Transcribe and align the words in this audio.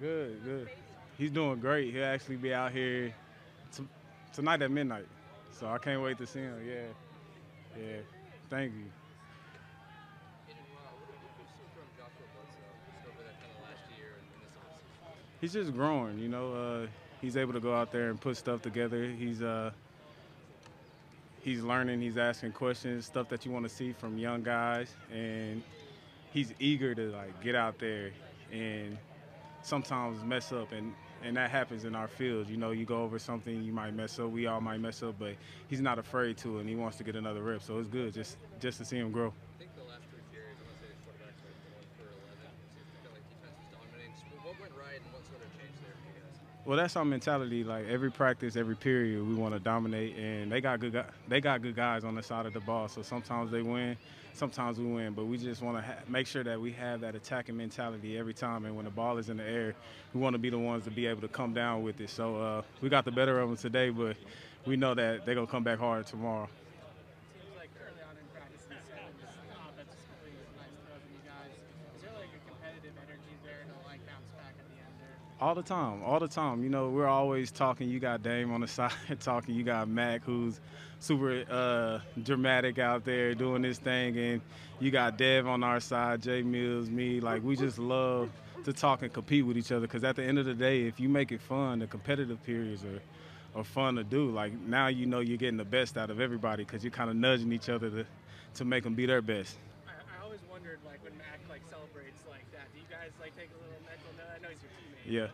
Good, 0.00 0.44
good. 0.44 0.68
He's 1.16 1.30
doing 1.30 1.60
great. 1.60 1.94
He'll 1.94 2.04
actually 2.04 2.36
be 2.36 2.52
out 2.52 2.72
here 2.72 3.14
t- 3.74 3.88
tonight 4.34 4.60
at 4.60 4.70
midnight. 4.70 5.06
So 5.58 5.66
I 5.66 5.78
can't 5.78 6.02
wait 6.02 6.18
to 6.18 6.26
see 6.26 6.40
him. 6.40 6.60
Yeah, 6.66 7.82
yeah. 7.82 7.96
Thank 8.50 8.74
you. 8.74 8.84
He's 15.40 15.54
just 15.54 15.72
growing, 15.72 16.18
you 16.18 16.28
know. 16.28 16.52
Uh, 16.52 16.86
he's 17.22 17.38
able 17.38 17.54
to 17.54 17.60
go 17.60 17.74
out 17.74 17.92
there 17.92 18.10
and 18.10 18.20
put 18.20 18.36
stuff 18.36 18.60
together. 18.60 19.06
He's 19.06 19.40
uh, 19.40 19.70
he's 21.40 21.62
learning. 21.62 22.02
He's 22.02 22.18
asking 22.18 22.52
questions, 22.52 23.06
stuff 23.06 23.30
that 23.30 23.46
you 23.46 23.52
want 23.52 23.64
to 23.64 23.74
see 23.74 23.92
from 23.92 24.18
young 24.18 24.42
guys, 24.42 24.92
and 25.10 25.62
he's 26.34 26.52
eager 26.58 26.94
to 26.94 27.10
like 27.10 27.42
get 27.42 27.54
out 27.54 27.78
there 27.78 28.10
and 28.54 28.96
sometimes 29.62 30.22
mess 30.22 30.52
up 30.52 30.72
and 30.72 30.94
and 31.24 31.36
that 31.38 31.50
happens 31.50 31.84
in 31.84 31.94
our 31.94 32.06
field. 32.06 32.50
You 32.50 32.58
know, 32.58 32.70
you 32.72 32.84
go 32.84 33.02
over 33.02 33.18
something, 33.18 33.62
you 33.64 33.72
might 33.72 33.94
mess 33.94 34.18
up. 34.18 34.28
We 34.28 34.46
all 34.46 34.60
might 34.60 34.78
mess 34.78 35.02
up, 35.02 35.14
but 35.18 35.36
he's 35.68 35.80
not 35.80 35.98
afraid 35.98 36.36
to, 36.38 36.58
and 36.58 36.68
he 36.68 36.76
wants 36.76 36.98
to 36.98 37.04
get 37.04 37.16
another 37.16 37.42
rep. 37.42 37.62
So 37.62 37.78
it's 37.78 37.88
good 37.88 38.12
just 38.12 38.36
just 38.60 38.76
to 38.78 38.84
see 38.84 38.98
him 38.98 39.10
grow. 39.10 39.32
I 39.32 39.58
think 39.58 39.72
the 39.74 39.88
last 39.88 40.04
three 40.12 40.20
periods, 40.30 40.60
I 40.60 40.68
want 40.68 40.76
to 40.76 40.84
say 40.84 40.92
the 40.92 41.00
quarterbacks 41.00 41.40
were 41.40 41.56
going 41.64 41.88
for 41.96 42.06
11. 42.12 42.44
So 42.76 42.76
it 42.76 42.88
felt 43.00 43.14
like 43.16 43.24
defense 43.32 43.56
was 43.56 43.70
dominating. 43.72 44.12
So 44.20 44.36
what 44.44 44.54
went 44.60 44.74
right 44.76 45.00
and 45.00 45.10
what 45.16 45.24
sort 45.24 45.40
of 45.40 45.48
changed 45.56 45.80
there 45.80 45.96
for 45.96 46.12
you 46.12 46.16
guys? 46.20 46.36
Well, 46.64 46.78
that's 46.78 46.96
our 46.96 47.04
mentality. 47.04 47.62
Like 47.62 47.86
every 47.88 48.10
practice, 48.10 48.56
every 48.56 48.76
period, 48.76 49.26
we 49.26 49.34
want 49.34 49.52
to 49.54 49.60
dominate, 49.60 50.16
and 50.16 50.50
they 50.50 50.62
got 50.62 50.80
good. 50.80 51.04
They 51.28 51.40
got 51.40 51.60
good 51.60 51.76
guys 51.76 52.04
on 52.04 52.14
the 52.14 52.22
side 52.22 52.46
of 52.46 52.54
the 52.54 52.60
ball. 52.60 52.88
So 52.88 53.02
sometimes 53.02 53.50
they 53.50 53.60
win, 53.60 53.98
sometimes 54.32 54.78
we 54.78 54.86
win. 54.86 55.12
But 55.12 55.26
we 55.26 55.36
just 55.36 55.60
want 55.60 55.76
to 55.76 55.82
ha- 55.82 55.98
make 56.08 56.26
sure 56.26 56.42
that 56.42 56.58
we 56.58 56.72
have 56.72 57.02
that 57.02 57.14
attacking 57.14 57.56
mentality 57.56 58.16
every 58.16 58.32
time. 58.32 58.64
And 58.64 58.76
when 58.76 58.86
the 58.86 58.90
ball 58.90 59.18
is 59.18 59.28
in 59.28 59.36
the 59.36 59.44
air, 59.44 59.74
we 60.14 60.20
want 60.20 60.34
to 60.34 60.38
be 60.38 60.48
the 60.48 60.58
ones 60.58 60.84
to 60.84 60.90
be 60.90 61.06
able 61.06 61.20
to 61.20 61.28
come 61.28 61.52
down 61.52 61.82
with 61.82 62.00
it. 62.00 62.08
So 62.08 62.36
uh, 62.36 62.62
we 62.80 62.88
got 62.88 63.04
the 63.04 63.12
better 63.12 63.40
of 63.40 63.48
them 63.50 63.58
today, 63.58 63.90
but 63.90 64.16
we 64.64 64.76
know 64.76 64.94
that 64.94 65.26
they're 65.26 65.34
gonna 65.34 65.46
come 65.46 65.64
back 65.64 65.78
hard 65.78 66.06
tomorrow. 66.06 66.48
seems 67.34 67.52
like 67.58 67.70
early 67.76 68.00
on 68.08 68.16
in 68.16 68.26
practice, 68.32 68.64
you 68.70 68.76
said 68.88 69.12
this 69.20 69.36
offense 69.52 69.92
is 69.92 70.04
completing 70.08 70.40
some 70.48 70.56
nice 70.56 70.72
throws 70.80 71.02
from 71.04 71.12
you 71.12 71.22
guys. 71.28 71.52
Is 71.96 72.00
there 72.00 72.14
like 72.16 72.32
a 72.32 72.40
competitive 72.48 72.94
energy 73.04 73.34
there 73.44 73.68
to 73.68 73.76
like 73.84 74.00
bounce 74.08 74.30
back 74.40 74.54
at 74.56 74.66
the 74.72 74.78
end 74.80 74.94
there? 75.02 75.18
All 75.44 75.54
the 75.54 75.62
time, 75.62 76.02
all 76.02 76.18
the 76.18 76.26
time. 76.26 76.62
You 76.62 76.70
know, 76.70 76.88
we're 76.88 77.06
always 77.06 77.50
talking. 77.50 77.90
You 77.90 78.00
got 78.00 78.22
Dame 78.22 78.50
on 78.50 78.62
the 78.62 78.66
side 78.78 78.94
talking. 79.20 79.54
You 79.54 79.62
got 79.62 79.88
Mac, 79.88 80.24
who's 80.24 80.58
super 81.00 81.44
uh, 81.50 81.98
dramatic 82.22 82.78
out 82.78 83.04
there 83.04 83.34
doing 83.34 83.60
this 83.60 83.76
thing, 83.76 84.16
and 84.16 84.40
you 84.80 84.90
got 84.90 85.18
Dev 85.18 85.46
on 85.46 85.62
our 85.62 85.80
side, 85.80 86.22
Jay 86.22 86.40
Mills, 86.40 86.88
me. 86.88 87.20
Like 87.20 87.44
we 87.44 87.56
just 87.56 87.78
love 87.78 88.30
to 88.64 88.72
talk 88.72 89.02
and 89.02 89.12
compete 89.12 89.44
with 89.44 89.58
each 89.58 89.70
other. 89.70 89.86
Because 89.86 90.02
at 90.02 90.16
the 90.16 90.24
end 90.24 90.38
of 90.38 90.46
the 90.46 90.54
day, 90.54 90.84
if 90.84 90.98
you 90.98 91.10
make 91.10 91.30
it 91.30 91.42
fun, 91.42 91.80
the 91.80 91.88
competitive 91.88 92.42
periods 92.42 92.82
are, 92.82 93.02
are 93.54 93.64
fun 93.64 93.96
to 93.96 94.02
do. 94.02 94.30
Like 94.30 94.58
now, 94.58 94.86
you 94.86 95.04
know 95.04 95.20
you're 95.20 95.36
getting 95.36 95.58
the 95.58 95.64
best 95.66 95.98
out 95.98 96.08
of 96.08 96.22
everybody 96.22 96.64
because 96.64 96.82
you're 96.82 96.90
kind 96.90 97.10
of 97.10 97.16
nudging 97.16 97.52
each 97.52 97.68
other 97.68 97.90
to 97.90 98.06
to 98.54 98.64
make 98.64 98.82
them 98.82 98.94
be 98.94 99.04
their 99.04 99.20
best. 99.20 99.58
I, 99.86 99.90
I 99.90 100.24
always 100.24 100.40
wondered 100.50 100.78
like 100.86 101.04
when 101.04 101.12
Mac 101.18 101.38
like 101.50 101.60
celebrates 101.68 102.24
like 102.30 102.50
that. 102.52 102.72
Do 102.72 102.80
you 102.80 102.86
guys 102.88 103.10
like 103.20 103.36
take 103.36 103.50
a 103.52 103.60
little 103.60 103.84
mental 103.84 104.08
note? 104.16 104.32
I 104.34 104.40
know 104.40 104.48
he's 104.48 104.62
your 104.62 104.72
teammate. 104.72 104.93
Yeah. 105.06 105.28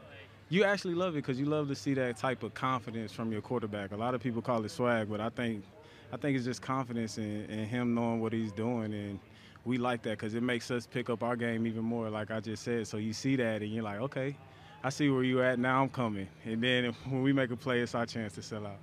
You 0.48 0.64
actually 0.64 0.94
love 0.94 1.14
it 1.14 1.22
because 1.22 1.38
you 1.38 1.46
love 1.46 1.68
to 1.68 1.76
see 1.76 1.94
that 1.94 2.16
type 2.16 2.42
of 2.42 2.54
confidence 2.54 3.12
from 3.12 3.30
your 3.30 3.40
quarterback. 3.40 3.92
A 3.92 3.96
lot 3.96 4.14
of 4.14 4.20
people 4.20 4.42
call 4.42 4.64
it 4.64 4.70
swag, 4.70 5.08
but 5.08 5.20
I 5.20 5.28
think, 5.28 5.64
I 6.12 6.16
think 6.16 6.36
it's 6.36 6.44
just 6.44 6.60
confidence 6.60 7.18
in, 7.18 7.44
in 7.44 7.66
him 7.66 7.94
knowing 7.94 8.20
what 8.20 8.32
he's 8.32 8.50
doing, 8.50 8.92
and 8.92 9.20
we 9.64 9.78
like 9.78 10.02
that 10.02 10.18
because 10.18 10.34
it 10.34 10.42
makes 10.42 10.70
us 10.72 10.86
pick 10.86 11.08
up 11.08 11.22
our 11.22 11.36
game 11.36 11.66
even 11.68 11.84
more. 11.84 12.10
Like 12.10 12.32
I 12.32 12.40
just 12.40 12.64
said, 12.64 12.88
so 12.88 12.96
you 12.96 13.12
see 13.12 13.36
that 13.36 13.62
and 13.62 13.72
you're 13.72 13.84
like, 13.84 14.00
okay, 14.00 14.36
I 14.82 14.88
see 14.88 15.08
where 15.08 15.22
you're 15.22 15.44
at. 15.44 15.60
Now 15.60 15.82
I'm 15.82 15.88
coming, 15.88 16.26
and 16.44 16.60
then 16.60 16.84
when 17.08 17.22
we 17.22 17.32
make 17.32 17.52
a 17.52 17.56
play, 17.56 17.80
it's 17.80 17.94
our 17.94 18.06
chance 18.06 18.32
to 18.34 18.42
sell 18.42 18.66
out. 18.66 18.78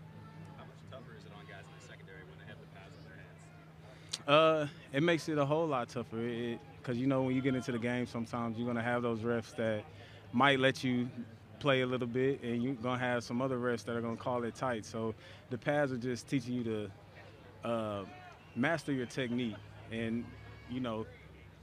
How 0.55 0.63
much 0.63 0.77
tougher 0.89 1.17
is 1.17 1.25
it 1.25 1.31
on 1.37 1.45
guys 1.49 1.65
in 1.65 1.81
the 1.81 1.85
secondary 1.85 2.21
when 2.29 2.39
they 2.39 2.47
have 2.47 2.59
the 2.61 2.79
pads 2.79 2.95
in 2.95 4.29
their 4.29 4.37
hands? 4.37 4.71
Uh, 4.71 4.95
it 4.95 5.03
makes 5.03 5.27
it 5.27 5.37
a 5.37 5.45
whole 5.45 5.67
lot 5.67 5.89
tougher. 5.89 6.57
Because 6.77 6.97
you 6.97 7.07
know 7.07 7.23
when 7.23 7.35
you 7.35 7.41
get 7.41 7.55
into 7.55 7.73
the 7.73 7.79
game, 7.79 8.07
sometimes 8.07 8.57
you're 8.57 8.67
gonna 8.67 8.81
have 8.81 9.01
those 9.01 9.19
refs 9.19 9.53
that 9.57 9.83
might 10.33 10.59
let 10.59 10.83
you 10.83 11.09
play 11.59 11.81
a 11.81 11.85
little 11.85 12.07
bit, 12.07 12.41
and 12.43 12.61
you're 12.61 12.73
gonna 12.73 12.99
have 12.99 13.23
some 13.23 13.41
other 13.41 13.57
refs 13.57 13.83
that 13.85 13.95
are 13.95 14.01
gonna 14.01 14.15
call 14.15 14.43
it 14.43 14.55
tight. 14.55 14.85
So 14.85 15.15
the 15.49 15.57
pads 15.57 15.91
are 15.91 15.97
just 15.97 16.27
teaching 16.27 16.53
you 16.53 16.63
to 16.63 17.67
uh, 17.67 18.03
master 18.55 18.91
your 18.91 19.05
technique, 19.05 19.55
and 19.91 20.23
you 20.69 20.79
know, 20.79 21.05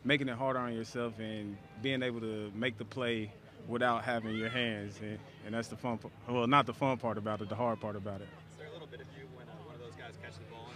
making 0.05 0.29
it 0.29 0.37
harder 0.37 0.59
on 0.59 0.75
yourself 0.75 1.19
and 1.19 1.57
being 1.83 2.03
able 2.03 2.21
to 2.21 2.51
make 2.55 2.79
the 2.79 2.85
play 2.85 3.31
without 3.69 4.05
having 4.05 4.37
your 4.37 4.49
hands, 4.49 4.99
and, 5.01 5.19
and 5.47 5.55
that's 5.55 5.69
the 5.69 5.77
fun. 5.77 5.99
Part. 5.99 6.13
Well, 6.29 6.47
not 6.47 6.67
the 6.67 6.75
fun 6.75 6.99
part 6.99 7.19
about 7.19 7.41
it, 7.41 7.49
the 7.49 7.55
hard 7.55 7.81
part 7.81 7.97
about 7.97 8.21
it. 8.21 8.29
Is 8.53 8.59
there 8.59 8.67
a 8.69 8.73
little 8.73 8.87
bit 8.87 9.01
of 9.01 9.07
you 9.17 9.27
when 9.37 9.47
uh, 9.49 9.53
one 9.65 9.75
of 9.75 9.81
those 9.81 9.95
guys 9.95 10.13
catches 10.23 10.39
the 10.39 10.45
ball 10.53 10.69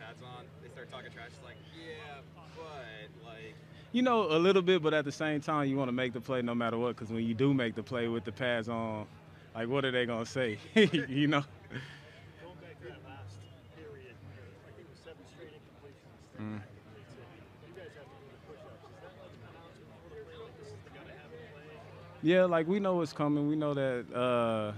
pads 0.00 0.22
on, 0.22 0.44
they 0.62 0.68
start 0.68 0.90
talking 0.90 1.10
trash? 1.12 1.28
It's 1.28 1.44
like, 1.44 1.56
yeah, 1.76 2.20
but 2.56 3.26
like, 3.26 3.54
You 3.92 4.02
know, 4.02 4.24
a 4.32 4.38
little 4.38 4.62
bit, 4.62 4.82
but 4.82 4.94
at 4.94 5.04
the 5.04 5.12
same 5.12 5.40
time, 5.40 5.68
you 5.68 5.76
want 5.76 5.88
to 5.88 5.92
make 5.92 6.12
the 6.12 6.20
play 6.20 6.42
no 6.42 6.54
matter 6.54 6.78
what. 6.78 6.96
Because 6.96 7.10
when 7.12 7.24
you 7.24 7.34
do 7.34 7.52
make 7.52 7.74
the 7.74 7.82
play 7.82 8.08
with 8.08 8.24
the 8.24 8.32
pads 8.32 8.68
on, 8.68 9.06
like, 9.54 9.68
what 9.68 9.84
are 9.84 9.90
they 9.90 10.06
gonna 10.06 10.24
say? 10.26 10.58
you 10.74 11.26
know. 11.26 11.44
Going 12.40 12.56
back 12.62 12.78
to 12.80 12.86
that 12.86 13.02
last 13.06 13.36
period, 13.76 14.14
I 14.66 14.70
think 14.72 14.86
it 14.86 14.88
was 14.90 14.98
seven 15.04 15.24
straight 15.34 15.52
incompletions. 15.52 16.40
Mm. 16.40 16.62
You 17.66 17.74
guys 17.76 17.92
have 17.98 18.08
to 18.08 18.16
do 18.16 18.26
the 18.30 18.40
push-ups. 18.46 18.84
Is 18.88 19.00
that 19.02 19.12
like 19.20 19.32
an 19.36 19.42
announcement 19.52 19.88
before 19.90 20.10
the 20.16 20.22
play? 20.24 20.36
Like 20.40 20.56
this 20.58 20.68
is 20.72 20.80
the 20.86 20.90
guy 20.96 21.04
to 21.04 21.14
have 21.20 21.30
the 21.30 21.38
play? 21.52 21.82
Yeah, 22.22 22.44
like 22.44 22.66
we 22.68 22.80
know 22.80 22.96
what's 22.96 23.12
coming. 23.12 23.48
We 23.48 23.56
know 23.56 23.74
that 23.74 24.06
uh, 24.14 24.72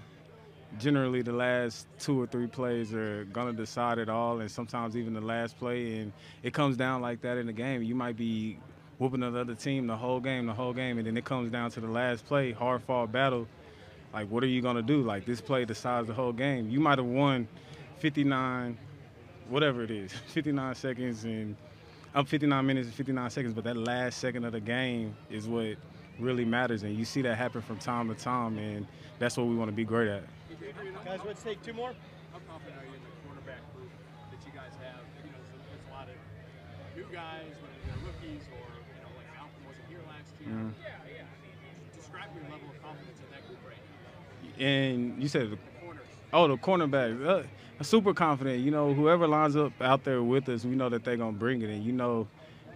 generally 0.78 1.22
the 1.22 1.32
last 1.32 1.86
two 1.98 2.20
or 2.20 2.26
three 2.26 2.46
plays 2.46 2.92
are 2.94 3.24
gonna 3.32 3.52
decide 3.52 3.98
it 3.98 4.08
all, 4.08 4.40
and 4.40 4.50
sometimes 4.50 4.96
even 4.96 5.14
the 5.14 5.20
last 5.20 5.58
play. 5.58 5.98
And 5.98 6.12
it 6.42 6.52
comes 6.52 6.76
down 6.76 7.02
like 7.02 7.20
that 7.22 7.38
in 7.38 7.46
the 7.46 7.52
game. 7.52 7.82
You 7.82 7.94
might 7.94 8.16
be 8.16 8.58
whooping 8.98 9.22
another 9.22 9.54
team 9.54 9.86
the 9.86 9.96
whole 9.96 10.20
game, 10.20 10.46
the 10.46 10.54
whole 10.54 10.72
game, 10.72 10.98
and 10.98 11.06
then 11.06 11.16
it 11.16 11.24
comes 11.24 11.50
down 11.50 11.70
to 11.72 11.80
the 11.80 11.88
last 11.88 12.26
play, 12.26 12.52
hard 12.52 12.82
fought 12.82 13.12
battle. 13.12 13.48
Like, 14.12 14.28
what 14.28 14.42
are 14.42 14.48
you 14.48 14.60
gonna 14.60 14.82
do? 14.82 15.02
Like 15.02 15.24
this 15.24 15.40
play 15.40 15.64
decides 15.64 16.08
the 16.08 16.14
whole 16.14 16.32
game. 16.32 16.70
You 16.70 16.80
might 16.80 16.98
have 16.98 17.06
won 17.06 17.48
59, 17.98 18.76
whatever 19.48 19.82
it 19.82 19.90
is, 19.90 20.12
59 20.28 20.74
seconds 20.74 21.24
and 21.24 21.56
I'm 22.14 22.26
59 22.26 22.66
minutes 22.66 22.88
and 22.88 22.94
59 22.94 23.30
seconds, 23.30 23.54
but 23.54 23.64
that 23.64 23.76
last 23.76 24.18
second 24.18 24.44
of 24.44 24.52
the 24.52 24.60
game 24.60 25.16
is 25.30 25.48
what 25.48 25.76
really 26.18 26.44
matters, 26.44 26.82
and 26.82 26.96
you 26.96 27.04
see 27.04 27.22
that 27.22 27.36
happen 27.36 27.62
from 27.62 27.78
time 27.78 28.08
to 28.08 28.14
time, 28.14 28.58
and 28.58 28.86
that's 29.18 29.36
what 29.36 29.46
we 29.46 29.54
want 29.54 29.68
to 29.68 29.74
be 29.76 29.84
great 29.84 30.08
at. 30.08 30.22
Guys, 31.04 31.20
let's 31.26 31.42
take 31.42 31.62
two 31.62 31.72
more. 31.72 31.92
How 32.32 32.38
confident 32.48 32.80
are 32.80 32.84
you 32.86 32.94
in 32.94 33.00
the 33.02 33.12
cornerback 33.28 33.60
group 33.76 33.90
that 34.30 34.40
you 34.46 34.52
guys 34.52 34.72
have? 34.82 35.00
You 35.24 35.30
know, 35.32 35.38
there's, 35.50 35.62
there's 35.68 35.86
a 35.90 35.92
lot 35.92 36.08
of 36.08 36.16
new 36.96 37.04
guys, 37.12 37.50
whether 37.60 37.78
they're 37.84 38.06
rookies 38.06 38.42
or 38.52 38.64
you 38.72 39.02
know, 39.02 39.10
like 39.16 39.28
Malcolm 39.34 39.62
wasn't 39.66 39.86
here 39.88 40.00
last 40.08 40.30
year. 40.40 40.54
Mhm. 40.54 40.72
Yeah, 40.80 40.88
yeah. 41.08 41.96
Describe 41.96 42.30
your 42.34 42.44
level 42.44 42.68
of 42.70 42.82
confidence 42.82 43.18
in 43.18 43.28
that 43.32 43.46
group 43.48 43.58
right 43.66 43.80
now. 43.80 44.64
And 44.64 45.22
you 45.22 45.28
said, 45.28 45.50
the, 45.50 45.58
Corners. 45.80 46.06
oh, 46.32 46.48
the 46.48 46.56
cornerback, 46.56 47.26
uh, 47.26 47.82
super 47.82 48.14
confident. 48.14 48.60
You 48.60 48.70
know, 48.70 48.94
whoever 48.94 49.26
lines 49.26 49.56
up 49.56 49.72
out 49.80 50.04
there 50.04 50.22
with 50.22 50.48
us, 50.48 50.64
we 50.64 50.76
know 50.76 50.88
that 50.88 51.04
they're 51.04 51.16
gonna 51.16 51.32
bring 51.32 51.62
it. 51.62 51.70
And 51.70 51.82
you 51.84 51.92
know, 51.92 52.28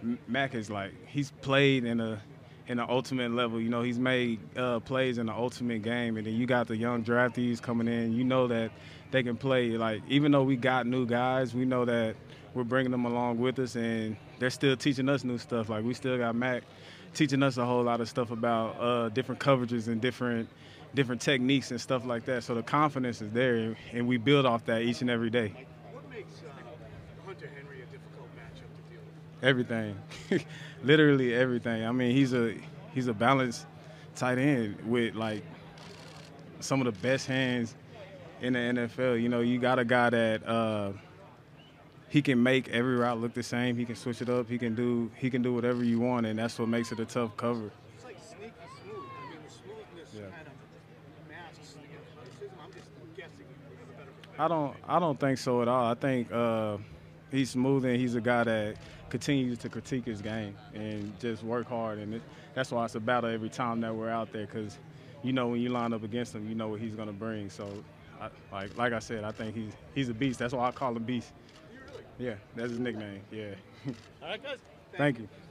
M- 0.03 0.19
Mac 0.27 0.53
is 0.53 0.69
like 0.69 0.91
he's 1.07 1.31
played 1.41 1.85
in 1.85 1.99
a 2.01 2.21
in 2.67 2.77
the 2.77 2.89
ultimate 2.89 3.31
level. 3.31 3.59
You 3.61 3.69
know, 3.69 3.81
he's 3.81 3.99
made 3.99 4.39
uh, 4.57 4.79
plays 4.79 5.17
in 5.17 5.27
the 5.27 5.33
ultimate 5.33 5.81
game, 5.81 6.17
and 6.17 6.27
then 6.27 6.33
you 6.35 6.45
got 6.45 6.67
the 6.67 6.77
young 6.77 7.03
draftees 7.03 7.61
coming 7.61 7.87
in. 7.87 8.13
You 8.13 8.23
know 8.23 8.47
that 8.47 8.71
they 9.11 9.23
can 9.23 9.37
play. 9.37 9.71
Like 9.71 10.01
even 10.07 10.31
though 10.31 10.43
we 10.43 10.55
got 10.55 10.85
new 10.85 11.05
guys, 11.05 11.53
we 11.53 11.65
know 11.65 11.85
that 11.85 12.15
we're 12.53 12.63
bringing 12.63 12.91
them 12.91 13.05
along 13.05 13.39
with 13.39 13.59
us, 13.59 13.75
and 13.75 14.17
they're 14.39 14.49
still 14.49 14.75
teaching 14.75 15.09
us 15.09 15.23
new 15.23 15.37
stuff. 15.37 15.69
Like 15.69 15.83
we 15.83 15.93
still 15.93 16.17
got 16.17 16.35
Mac 16.35 16.63
teaching 17.13 17.41
us 17.41 17.57
a 17.57 17.65
whole 17.65 17.83
lot 17.83 18.01
of 18.01 18.09
stuff 18.09 18.31
about 18.31 18.79
uh, 18.79 19.09
different 19.09 19.41
coverages 19.41 19.87
and 19.87 20.01
different 20.01 20.49
different 20.93 21.21
techniques 21.21 21.71
and 21.71 21.79
stuff 21.79 22.05
like 22.05 22.25
that. 22.25 22.43
So 22.43 22.55
the 22.55 22.63
confidence 22.63 23.21
is 23.21 23.31
there, 23.31 23.75
and 23.91 24.07
we 24.07 24.17
build 24.17 24.45
off 24.45 24.65
that 24.65 24.81
each 24.81 25.01
and 25.01 25.09
every 25.09 25.29
day. 25.29 25.53
What 25.91 26.09
makes 26.09 26.31
uh, 26.41 26.51
Hunter 27.25 27.49
Henry 27.55 27.81
a 27.81 27.85
difficult 27.85 28.29
matchup 28.35 28.69
to 28.75 28.81
deal 28.89 29.01
with? 29.01 29.26
Everything, 29.43 29.95
literally 30.83 31.33
everything. 31.33 31.85
I 31.85 31.91
mean, 31.91 32.11
he's 32.15 32.33
a 32.33 32.55
he's 32.93 33.07
a 33.07 33.13
balanced 33.13 33.65
tight 34.15 34.39
end 34.39 34.77
with 34.85 35.13
like 35.15 35.43
some 36.59 36.81
of 36.81 36.85
the 36.85 36.99
best 37.07 37.27
hands 37.27 37.75
in 38.41 38.53
the 38.53 38.59
NFL. 38.59 39.21
You 39.21 39.29
know, 39.29 39.41
you 39.41 39.59
got 39.59 39.77
a 39.77 39.85
guy 39.85 40.09
that 40.09 40.47
uh, 40.47 40.91
he 42.09 42.21
can 42.23 42.41
make 42.41 42.69
every 42.69 42.95
route 42.95 43.19
look 43.19 43.35
the 43.35 43.43
same. 43.43 43.77
He 43.77 43.85
can 43.85 43.95
switch 43.95 44.23
it 44.23 44.29
up. 44.29 44.49
He 44.49 44.57
can 44.57 44.73
do 44.73 45.11
he 45.15 45.29
can 45.29 45.43
do 45.43 45.53
whatever 45.53 45.83
you 45.83 45.99
want, 45.99 46.25
and 46.25 46.39
that's 46.39 46.57
what 46.57 46.67
makes 46.67 46.91
it 46.91 46.99
a 46.99 47.05
tough 47.05 47.37
cover. 47.37 47.69
It's 47.95 48.05
like 48.05 48.17
sneaky 48.27 48.51
smooth. 48.83 48.97
I 48.97 49.29
mean, 49.29 49.39
the 49.45 49.53
smoothness 49.53 50.09
Yeah. 50.15 50.21
kind 50.35 50.47
of 50.47 51.29
masks 51.29 51.75
the 51.75 51.81
athleticism. 51.93 52.55
I'm 52.63 52.71
just 52.73 52.89
guessing 53.15 53.45
you 53.45 53.77
have 53.77 53.87
a 53.87 53.97
better 53.99 54.11
perspective. 54.17 54.39
I 54.39 54.47
don't 54.47 54.75
I 54.87 54.99
don't 54.99 55.19
think 55.19 55.37
so 55.37 55.61
at 55.61 55.67
all. 55.67 55.85
I 55.91 55.93
think 55.93 56.31
uh, 56.31 56.77
he's 57.31 57.51
smooth 57.51 57.85
and 57.85 57.97
he's 57.97 58.15
a 58.15 58.21
guy 58.21 58.43
that 58.43 58.75
continues 59.09 59.57
to 59.59 59.69
critique 59.69 60.05
his 60.05 60.21
game 60.21 60.55
and 60.73 61.17
just 61.19 61.43
work 61.43 61.67
hard. 61.67 61.99
And 61.99 62.15
it, 62.15 62.21
that's 62.53 62.71
why 62.71 62.85
it's 62.85 62.95
a 62.95 62.99
battle 62.99 63.29
every 63.29 63.49
time 63.49 63.81
that 63.81 63.93
we're 63.95 64.09
out 64.09 64.31
there 64.31 64.45
because 64.45 64.77
you 65.23 65.33
know 65.33 65.47
when 65.47 65.61
you 65.61 65.69
line 65.69 65.93
up 65.93 66.03
against 66.03 66.35
him, 66.35 66.47
you 66.47 66.55
know 66.55 66.67
what 66.67 66.79
he's 66.79 66.95
going 66.95 67.07
to 67.07 67.13
bring. 67.13 67.49
So, 67.49 67.69
I, 68.21 68.29
like 68.51 68.77
like 68.77 68.93
I 68.93 68.99
said, 68.99 69.23
I 69.23 69.31
think 69.31 69.55
he's 69.55 69.73
he's 69.93 70.09
a 70.09 70.13
beast. 70.13 70.39
That's 70.39 70.53
why 70.53 70.67
I 70.67 70.71
call 70.71 70.95
him 70.95 71.03
Beast. 71.03 71.33
Yeah, 72.19 72.35
that's 72.55 72.71
his 72.71 72.79
nickname. 72.79 73.21
Yeah. 73.31 73.53
All 74.21 74.29
right, 74.29 74.41
guys. 74.41 74.57
Thank 74.97 75.19
you. 75.19 75.27
I 75.27 75.27
meant 75.27 75.27
like 75.27 75.46